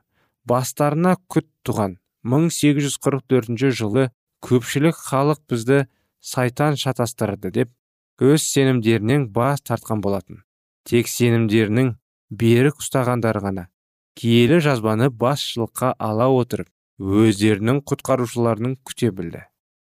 Бастарына 0.44 1.14
күт 1.30 1.46
туған. 1.62 1.98
1844 2.26 3.70
жылы 3.72 4.10
көпшілік 4.44 4.98
халық 4.98 5.40
бізді 5.48 5.84
сайтан 6.20 6.76
шатастырды 6.76 7.50
деп 7.50 7.72
өз 8.20 8.44
сенімдерінен 8.44 9.28
бас 9.32 9.62
тартқан 9.64 10.00
болатын. 10.04 10.44
Тек 10.84 11.08
сенімдерінің 11.08 11.94
берік 12.30 12.80
ұстағандар 12.82 13.40
ғана 13.40 13.68
киелі 14.20 14.60
жазбаны 14.60 15.08
басшылыққа 15.10 15.94
ала 15.98 16.28
отырып 16.34 16.68
өздерінің 17.00 17.80
құтқарушыларының 17.88 18.76
күте 18.84 19.10
білді. 19.16 19.46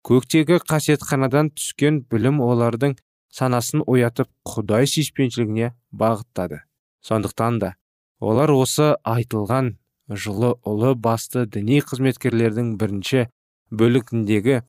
Көктегі 0.04 0.60
қасиетханадан 0.64 1.50
түскен 1.56 2.02
білім 2.08 2.40
олардың 2.44 2.96
санасын 3.32 3.84
оятып 3.86 4.30
құдай 4.48 4.88
сүйіспеншілігіне 4.88 5.72
бағыттады. 5.92 6.62
Сондықтан 7.04 7.58
да 7.60 7.74
олар 8.20 8.52
осы 8.54 8.94
айтылған 9.04 9.74
жылы 10.08 10.54
ұлы 10.64 10.94
басты 10.94 11.44
діни 11.44 11.80
қызметкерлердің 11.84 12.76
бірінші 12.80 13.26
бөлігіндегі 13.72 14.62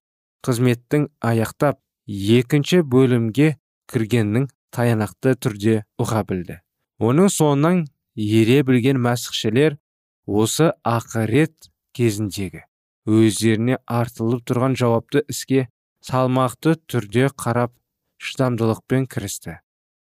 қызметтің 0.45 1.07
аяқтап 1.25 1.79
екінші 2.05 2.83
бөлімге 2.85 3.55
кіргеннің 3.91 4.47
таянақты 4.75 5.35
түрде 5.41 5.75
ұға 6.01 6.21
білді. 6.29 6.59
Оның 7.01 7.31
соңынан 7.33 7.85
ере 8.15 8.61
білген 8.67 9.01
мәсіхшілер 9.03 9.77
осы 10.25 10.71
ақырет 10.87 11.69
кезіндегі 11.97 12.63
өздеріне 13.05 13.79
артылып 13.85 14.45
тұрған 14.49 14.77
жауапты 14.79 15.23
іске 15.29 15.67
салмақты 16.05 16.75
түрде 16.89 17.29
қарап 17.33 17.73
шыдамдылықпен 18.17 19.05
кірісті. 19.09 19.59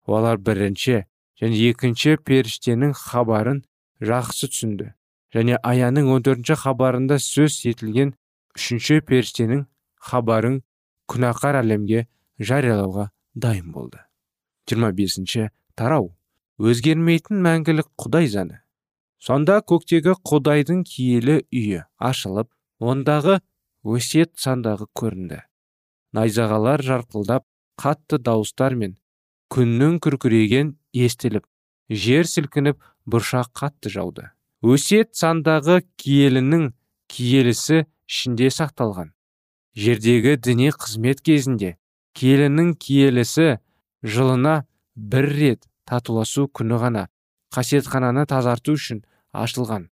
Олар 0.07 0.38
бірінші 0.38 1.05
және 1.40 1.59
екінші 1.70 2.16
періштенің 2.26 2.94
хабарын 2.98 3.62
жақсы 4.02 4.50
түсінді 4.52 4.92
және 5.35 5.59
аяның 5.62 6.11
14 6.12 6.55
хабарында 6.62 7.18
сөз 7.22 7.62
етілген 7.70 8.14
үшінші 8.57 9.00
періштенің 9.09 9.64
хабарын 10.08 10.62
күнәқар 11.10 11.60
әлемге 11.62 12.06
жариялауға 12.40 13.10
дайын 13.34 13.70
болды. 13.72 14.00
25 14.70 15.48
тарау. 15.76 16.12
Өзгермейтін 16.62 17.40
мәңгілік 17.42 17.88
құдай 17.98 18.28
заңы. 18.30 18.60
Сонда 19.22 19.60
көктегі 19.66 20.14
құдайдың 20.26 20.82
киелі 20.86 21.40
үйі 21.54 21.84
ашылып 21.98 22.50
ондағы 22.82 23.38
өсиет 23.82 24.34
сандағы 24.38 24.88
көрінді. 24.98 25.40
Найзағалар 26.12 26.82
жарқылдап 26.82 27.46
қатты 27.80 28.18
дауыстар 28.18 28.76
мен 28.78 28.96
күннің 29.54 29.98
күркіреген 30.04 30.74
естіліп 30.92 31.46
жер 31.88 32.28
сілкініп 32.28 32.82
бұршақ 33.06 33.50
қатты 33.58 33.92
жауды. 33.92 34.28
Өсиет 34.62 35.14
сандағы 35.18 35.80
киелінің 35.98 36.70
киелісі 37.10 37.84
ішінде 38.06 38.50
сақталған. 38.54 39.10
Жердегі 39.74 40.37
діни 40.37 40.70
қызмет 40.76 41.22
кезінде 41.24 41.76
киелінің 42.18 42.74
киелісі 42.76 43.58
жылына 44.02 44.64
бір 44.96 45.28
рет 45.32 45.68
татуласу 45.88 46.48
күні 46.48 46.78
ғана 46.82 47.06
қасиетхананы 47.54 48.26
тазарту 48.28 48.76
үшін 48.76 49.02
ашылған. 49.32 49.88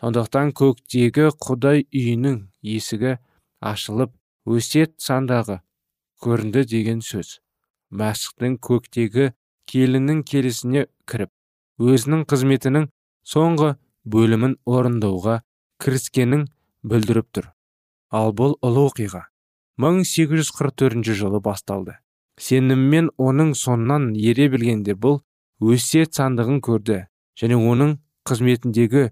Сондықтан 0.00 0.52
көктегі 0.58 1.30
құдай 1.38 1.84
үйінің 1.94 2.40
есігі 2.66 3.16
ашылып 3.62 4.12
өсиет 4.44 4.96
сандағы 5.00 5.60
көрінді 6.24 6.64
деген 6.68 7.00
сөз. 7.04 7.38
Мәсіхтің 7.94 8.58
көктегі 8.58 9.30
келінің 9.70 10.24
келісіне 10.28 10.86
кіріп 11.08 11.30
өзінің 11.80 12.26
қызметінің 12.28 12.90
соңғы 13.24 13.74
бөлімін 14.04 14.58
орындауға 14.68 15.40
кіріскенін 15.80 16.48
білдіріп 16.82 17.30
тұр. 17.32 17.53
Ал 18.14 18.34
бұл 18.38 18.54
ұлы 18.62 18.86
оқиға. 18.88 19.24
1844 19.82 21.02
жылы 21.18 21.40
басталды. 21.42 21.96
Сеніммен 22.38 23.10
оның 23.18 23.54
соңынан 23.58 24.12
ере 24.18 24.46
білгенде 24.50 24.94
бұл 24.94 25.20
өсиет 25.62 26.14
сандығын 26.14 26.60
көрді 26.62 27.00
және 27.40 27.58
оның 27.58 27.96
қызметіндегі 28.28 29.08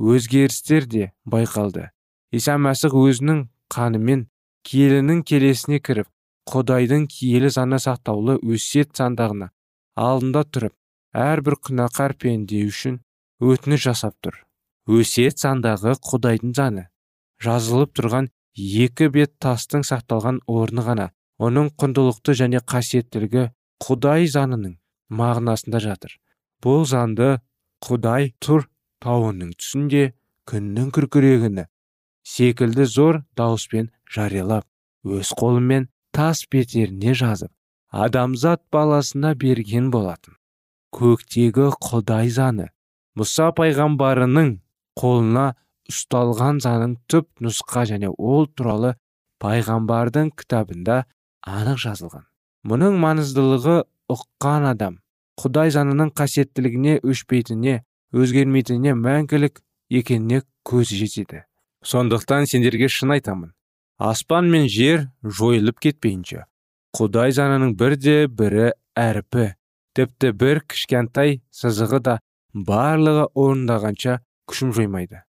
өзгерістер 0.00 0.88
де 0.88 1.12
байқалды. 1.24 1.90
Иса 2.32 2.56
мәсіх 2.60 2.96
өзінің 2.96 3.46
қанымен 3.72 4.26
киелінің 4.66 5.22
келесіне 5.28 5.80
кіріп 5.80 6.08
құдайдың 6.50 7.06
киелі 7.12 7.50
заңы 7.52 7.78
сақтаулы 7.82 8.36
өсиет 8.44 8.92
сандығына 8.96 9.50
алдында 9.96 10.44
тұрып 10.52 10.74
әрбір 11.16 11.56
күнәқар 11.68 12.16
пенде 12.20 12.60
үшін 12.68 13.00
өтініш 13.40 13.86
жасап 13.88 14.16
тұр. 14.24 14.36
Өсиет 14.86 15.40
сандағы 15.40 15.96
құдайдың 16.08 16.52
заңы. 16.56 16.84
Жазылып 17.42 17.96
тұрған 17.96 18.28
екі 18.56 19.08
бет 19.12 19.36
тастың 19.42 19.84
сақталған 19.84 20.40
орны 20.48 20.82
ғана 20.86 21.10
оның 21.38 21.70
құндылықты 21.80 22.34
және 22.40 22.62
қасиеттілігі 22.72 23.50
құдай 23.84 24.28
заңының 24.32 24.78
мағынасында 25.12 25.80
жатыр. 25.84 26.16
Бұл 26.64 26.86
заңды 26.88 27.36
құдай 27.84 28.32
тұр 28.40 28.66
тауының 29.04 29.52
түсінде 29.60 30.14
күннің 30.48 30.88
күркірегіні 30.96 31.66
секілді 32.26 32.86
зор 32.90 33.20
дауыспен 33.36 33.90
жариялап 34.10 34.64
өз 35.04 35.30
қолымен 35.38 35.90
тас 36.16 36.46
бетеріне 36.50 37.14
жазып 37.14 37.52
адамзат 37.92 38.62
баласына 38.72 39.34
берген 39.38 39.90
болатын. 39.92 40.34
Көктегі 40.96 41.68
құдай 41.76 42.32
заңы 42.32 42.70
мұса 43.18 43.52
пайғамбарының 43.58 44.56
қолына 44.98 45.46
ұсталған 45.90 46.60
заңның 46.64 46.96
түп 47.10 47.28
нұсқа 47.44 47.84
және 47.90 48.10
ол 48.12 48.46
туралы 48.46 48.94
пайғамбардың 49.42 50.32
кітабында 50.38 51.02
анық 51.46 51.82
жазылған. 51.82 52.24
Мұның 52.66 52.96
маңыздылығы 53.02 53.76
ұққан 54.12 54.70
адам. 54.72 54.98
Құдай 55.36 55.70
заңының 55.74 56.10
қасиеттілігіне 56.16 56.96
өшпейтініне 57.04 57.82
өзгермейтініне 58.16 58.94
мәңгілік 58.96 59.60
екеніне 60.00 60.42
көзі 60.66 60.98
жетеді. 61.02 61.44
Сондықтан 61.84 62.48
сендерге 62.50 62.88
шын 62.88 63.12
айтамын. 63.16 63.52
Аспан 63.98 64.48
мен 64.50 64.66
жер 64.68 65.06
жойылып 65.22 65.78
кетпейінше. 65.84 66.46
Құдай 66.96 67.36
заңының 67.36 67.76
бірде 67.78 68.26
бірі 68.26 68.72
әрпі. 68.96 69.52
Тіпті 69.96 70.32
бір 70.36 70.62
кішкентай 70.68 71.40
сызығы 71.54 72.00
да 72.08 72.18
барлығы 72.52 73.28
орындағанша 73.36 74.18
күшім 74.48 74.72
жоймайды. 74.76 75.25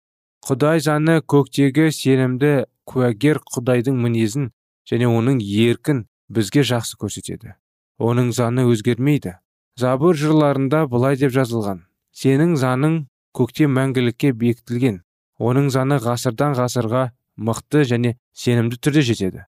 Құдай 0.46 0.78
заңы 0.78 1.16
көктегі 1.26 1.88
сенімді 1.90 2.50
куәгер 2.86 3.40
құдайдың 3.50 3.96
мінезін 3.98 4.52
және 4.86 5.08
оның 5.10 5.40
еркін 5.42 6.04
бізге 6.30 6.62
жақсы 6.70 6.94
көрсетеді. 7.00 7.56
Оның 7.98 8.30
заңы 8.36 8.68
өзгермейді. 8.70 9.32
Забыр 9.76 10.14
жырларында 10.14 10.84
былай 10.92 11.18
деп 11.18 11.34
жазылған. 11.34 11.82
Сенің 12.14 12.54
заңың 12.62 12.94
көкте 13.34 13.66
мәңгілікке 13.66 14.30
бекітілген. 14.38 15.02
Оның 15.42 15.66
заңы 15.74 15.98
ғасырдан 16.06 16.54
ғасырға 16.54 17.10
мықты 17.36 17.82
және 17.90 18.14
сенімді 18.32 18.78
түрде 18.78 19.02
жетеді. 19.02 19.44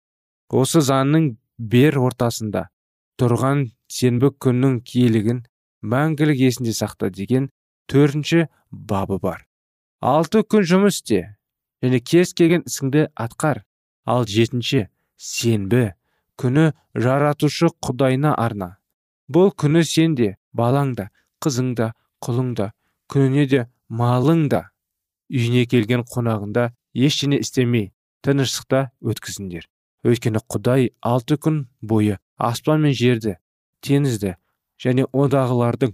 Осы 0.51 0.83
заңның 0.83 1.37
бер 1.59 1.99
ортасында 2.03 2.69
тұрған 3.23 3.69
сенбі 3.87 4.35
күннің 4.43 4.81
киелігін 4.83 5.45
мәңгілік 5.83 6.43
есінде 6.49 6.75
сақта 6.75 7.13
деген 7.15 7.53
төртінші 7.87 8.49
бабы 8.71 9.23
бар. 9.23 9.48
Алты 10.01 10.43
күн 10.43 10.67
жұмыс 10.67 11.01
істе. 11.01 11.37
Және 11.83 12.01
кез 12.01 12.35
келген 12.35 12.65
ісіңді 12.67 13.09
атқар. 13.15 13.63
Ал 14.07 14.25
жетінші 14.27 14.89
сенбі 15.17 15.93
күні 16.39 16.73
жаратушы 16.95 17.71
құдайына 17.85 18.35
арна. 18.39 18.77
Бұл 19.29 19.53
күні 19.53 19.85
сен 19.85 20.15
де 20.15 20.37
балаң 20.55 20.95
да 20.99 21.11
қызың 21.45 21.75
да 21.79 21.93
құлың 22.25 22.55
да 22.59 22.73
күніне 23.11 23.47
де 23.47 23.67
малың 23.89 24.49
да. 24.49 24.71
Үйіне 25.29 25.67
келген 25.69 26.07
қонағында 26.09 26.71
ештеңе 26.95 27.39
істемей 27.43 27.91
тыныштықта 28.25 28.89
өткізіңдер. 29.05 29.67
Өйткені 30.07 30.41
құдай 30.49 30.93
алты 31.05 31.37
күн 31.37 31.67
бойы 31.83 32.17
аспан 32.39 32.81
мен 32.87 32.95
жерді 32.97 33.37
теңізді 33.85 34.37
және 34.81 35.05
одағылардың 35.13 35.93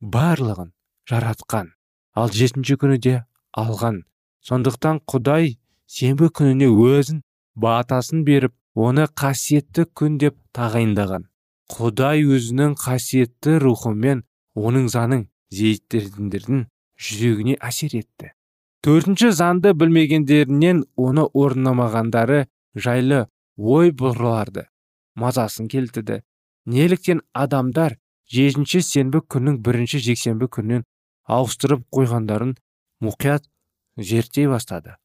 барлығын 0.00 0.70
жаратқан. 1.10 1.72
Ал 2.14 2.30
жетінші 2.30 2.76
күні 2.78 3.00
де 3.02 3.14
алған. 3.62 4.02
Сондықтан 4.48 5.02
құдай 5.10 5.56
сенбі 5.90 6.30
күніне 6.38 6.68
өзін 6.68 7.22
батасын 7.56 8.24
беріп 8.28 8.54
оны 8.74 9.08
қасиетті 9.22 9.88
күн 9.98 10.18
деп 10.22 10.38
тағайындаған. 10.56 11.26
Құдай 11.74 12.24
өзінің 12.24 12.78
қасиетті 12.80 13.58
рухымен 13.64 14.24
оның 14.56 14.88
заңын 14.94 15.26
зейіттердің 15.52 16.66
жүрегіне 16.98 17.56
әсер 17.60 17.94
етті. 17.98 18.32
Төртінші 18.82 19.32
заңды 19.34 19.74
білмегендерінен 19.74 20.84
оны 20.96 21.26
орындамағандары 21.34 22.46
жайлы 22.78 23.26
ой 23.56 23.90
бұрыларды. 23.90 24.68
Мазасын 25.18 25.68
келтірді. 25.68 26.22
Неліктен 26.66 27.22
адамдар 27.34 27.96
жетінші 28.30 28.82
сенбі 28.86 29.22
күннің 29.34 29.58
бірінші 29.64 29.98
жексенбі 30.04 30.46
күннен 30.52 30.84
ауыстырып 31.26 31.84
қойғандарын 31.94 32.54
мұқият 33.04 33.48
зерттей 33.96 34.48
бастады. 34.50 34.96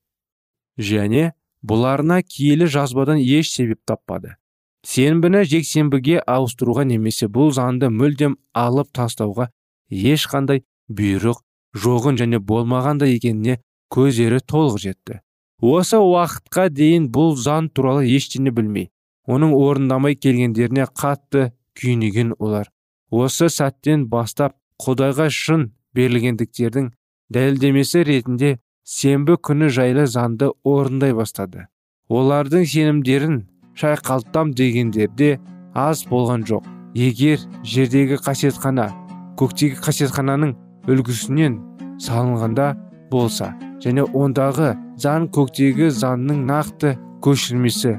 Және 0.78 1.34
бұларына 1.64 2.22
киелі 2.24 2.68
жазбадан 2.68 3.20
еш 3.22 3.52
себеп 3.54 3.82
таппады. 3.86 4.36
Сенбіні 4.84 5.44
жексенбіге 5.48 6.20
ауыстыруға 6.28 6.84
немесе 6.90 7.30
бұл 7.32 7.54
заңды 7.56 7.88
мүлдем 7.94 8.36
алып 8.54 8.90
тастауға 8.92 9.48
ешқандай 9.90 10.66
бұйрық 10.92 11.40
жоғын 11.86 12.20
және 12.20 12.42
болмағанда 12.44 13.08
екеніне 13.08 13.62
көздері 13.94 14.42
толық 14.44 14.82
жетті. 14.84 15.22
Осы 15.62 16.02
уақытқа 16.02 16.68
дейін 16.74 17.08
бұл 17.14 17.38
заң 17.40 17.70
туралы 17.72 18.10
ештеңе 18.12 18.52
білмей 18.52 18.90
оның 19.28 19.54
орындамай 19.56 20.18
келгендеріне 20.20 20.88
қатты 21.00 21.52
күйінеген 21.80 22.34
олар. 22.40 22.68
Осы 23.10 23.48
сәттен 23.48 24.08
бастап 24.12 24.58
құдайға 24.84 25.30
шын 25.32 25.70
берілгендіктердің 25.96 26.90
дәлелдемесі 27.34 28.04
ретінде 28.08 28.58
сенбі 28.86 29.38
күні 29.48 29.69
жайлы 29.74 30.06
заңды 30.08 30.52
орындай 30.63 31.13
бастады. 31.17 31.67
Олардың 32.10 32.65
сенімдерін 32.67 33.38
шайқалтам 33.80 34.54
дегендерде 34.54 35.39
аз 35.74 36.06
болған 36.10 36.43
жоқ. 36.46 36.67
Егер 36.93 37.41
жердегі 37.65 38.19
қасиетхана 38.22 38.91
көктегі 39.39 39.80
қасиетхананың 39.82 40.54
үлгісінен 40.86 41.56
салынғанда 42.04 42.67
болса 43.10 43.54
және 43.82 44.06
ондағы 44.13 44.76
заң 45.02 45.30
көктегі 45.34 45.89
заңның 45.89 46.43
нақты 46.50 46.93
көшірмесі 47.26 47.96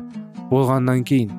болғаннан 0.53 1.03
кейін 1.09 1.33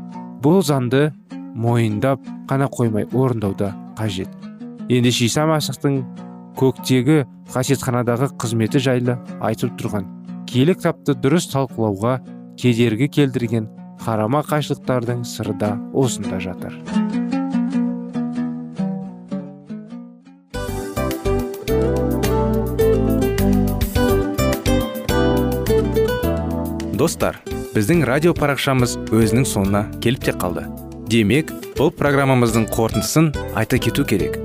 бұл 0.43 0.59
заңды 0.65 1.07
мойындап 1.55 2.19
қана 2.49 2.67
қоймай 2.67 3.07
орындауда 3.13 3.71
қажет. 3.95 4.27
Ендеше 4.89 5.25
иса 5.25 5.45
көктегі 6.55 7.23
қасиетханадағы 7.53 8.31
қызметі 8.39 8.79
жайлы 8.83 9.17
айтып 9.43 9.75
тұрған. 9.79 10.07
Киелі 10.49 10.75
кітапты 10.77 11.15
дұрыс 11.19 11.49
талқылауға 11.51 12.19
кедергі 12.59 13.09
келтірген 13.11 13.67
қарама 14.05 14.43
қайшылықтардың 14.47 15.25
сыры 15.27 15.55
да 15.59 15.75
осында 15.93 16.39
жатыр. 16.39 16.75
Достар 26.95 27.41
біздің 27.75 28.05
радио 28.07 28.31
парақшамыз 28.37 28.95
өзінің 29.11 29.43
соңына 29.51 29.83
келіп 30.01 30.29
те 30.29 30.33
қалды. 30.39 30.63
Демек 31.11 31.51
бұл 31.75 31.91
программамыздың 31.93 32.69
қорытындысын 32.71 33.33
айта 33.53 33.77
кету 33.77 34.07
керек. 34.07 34.44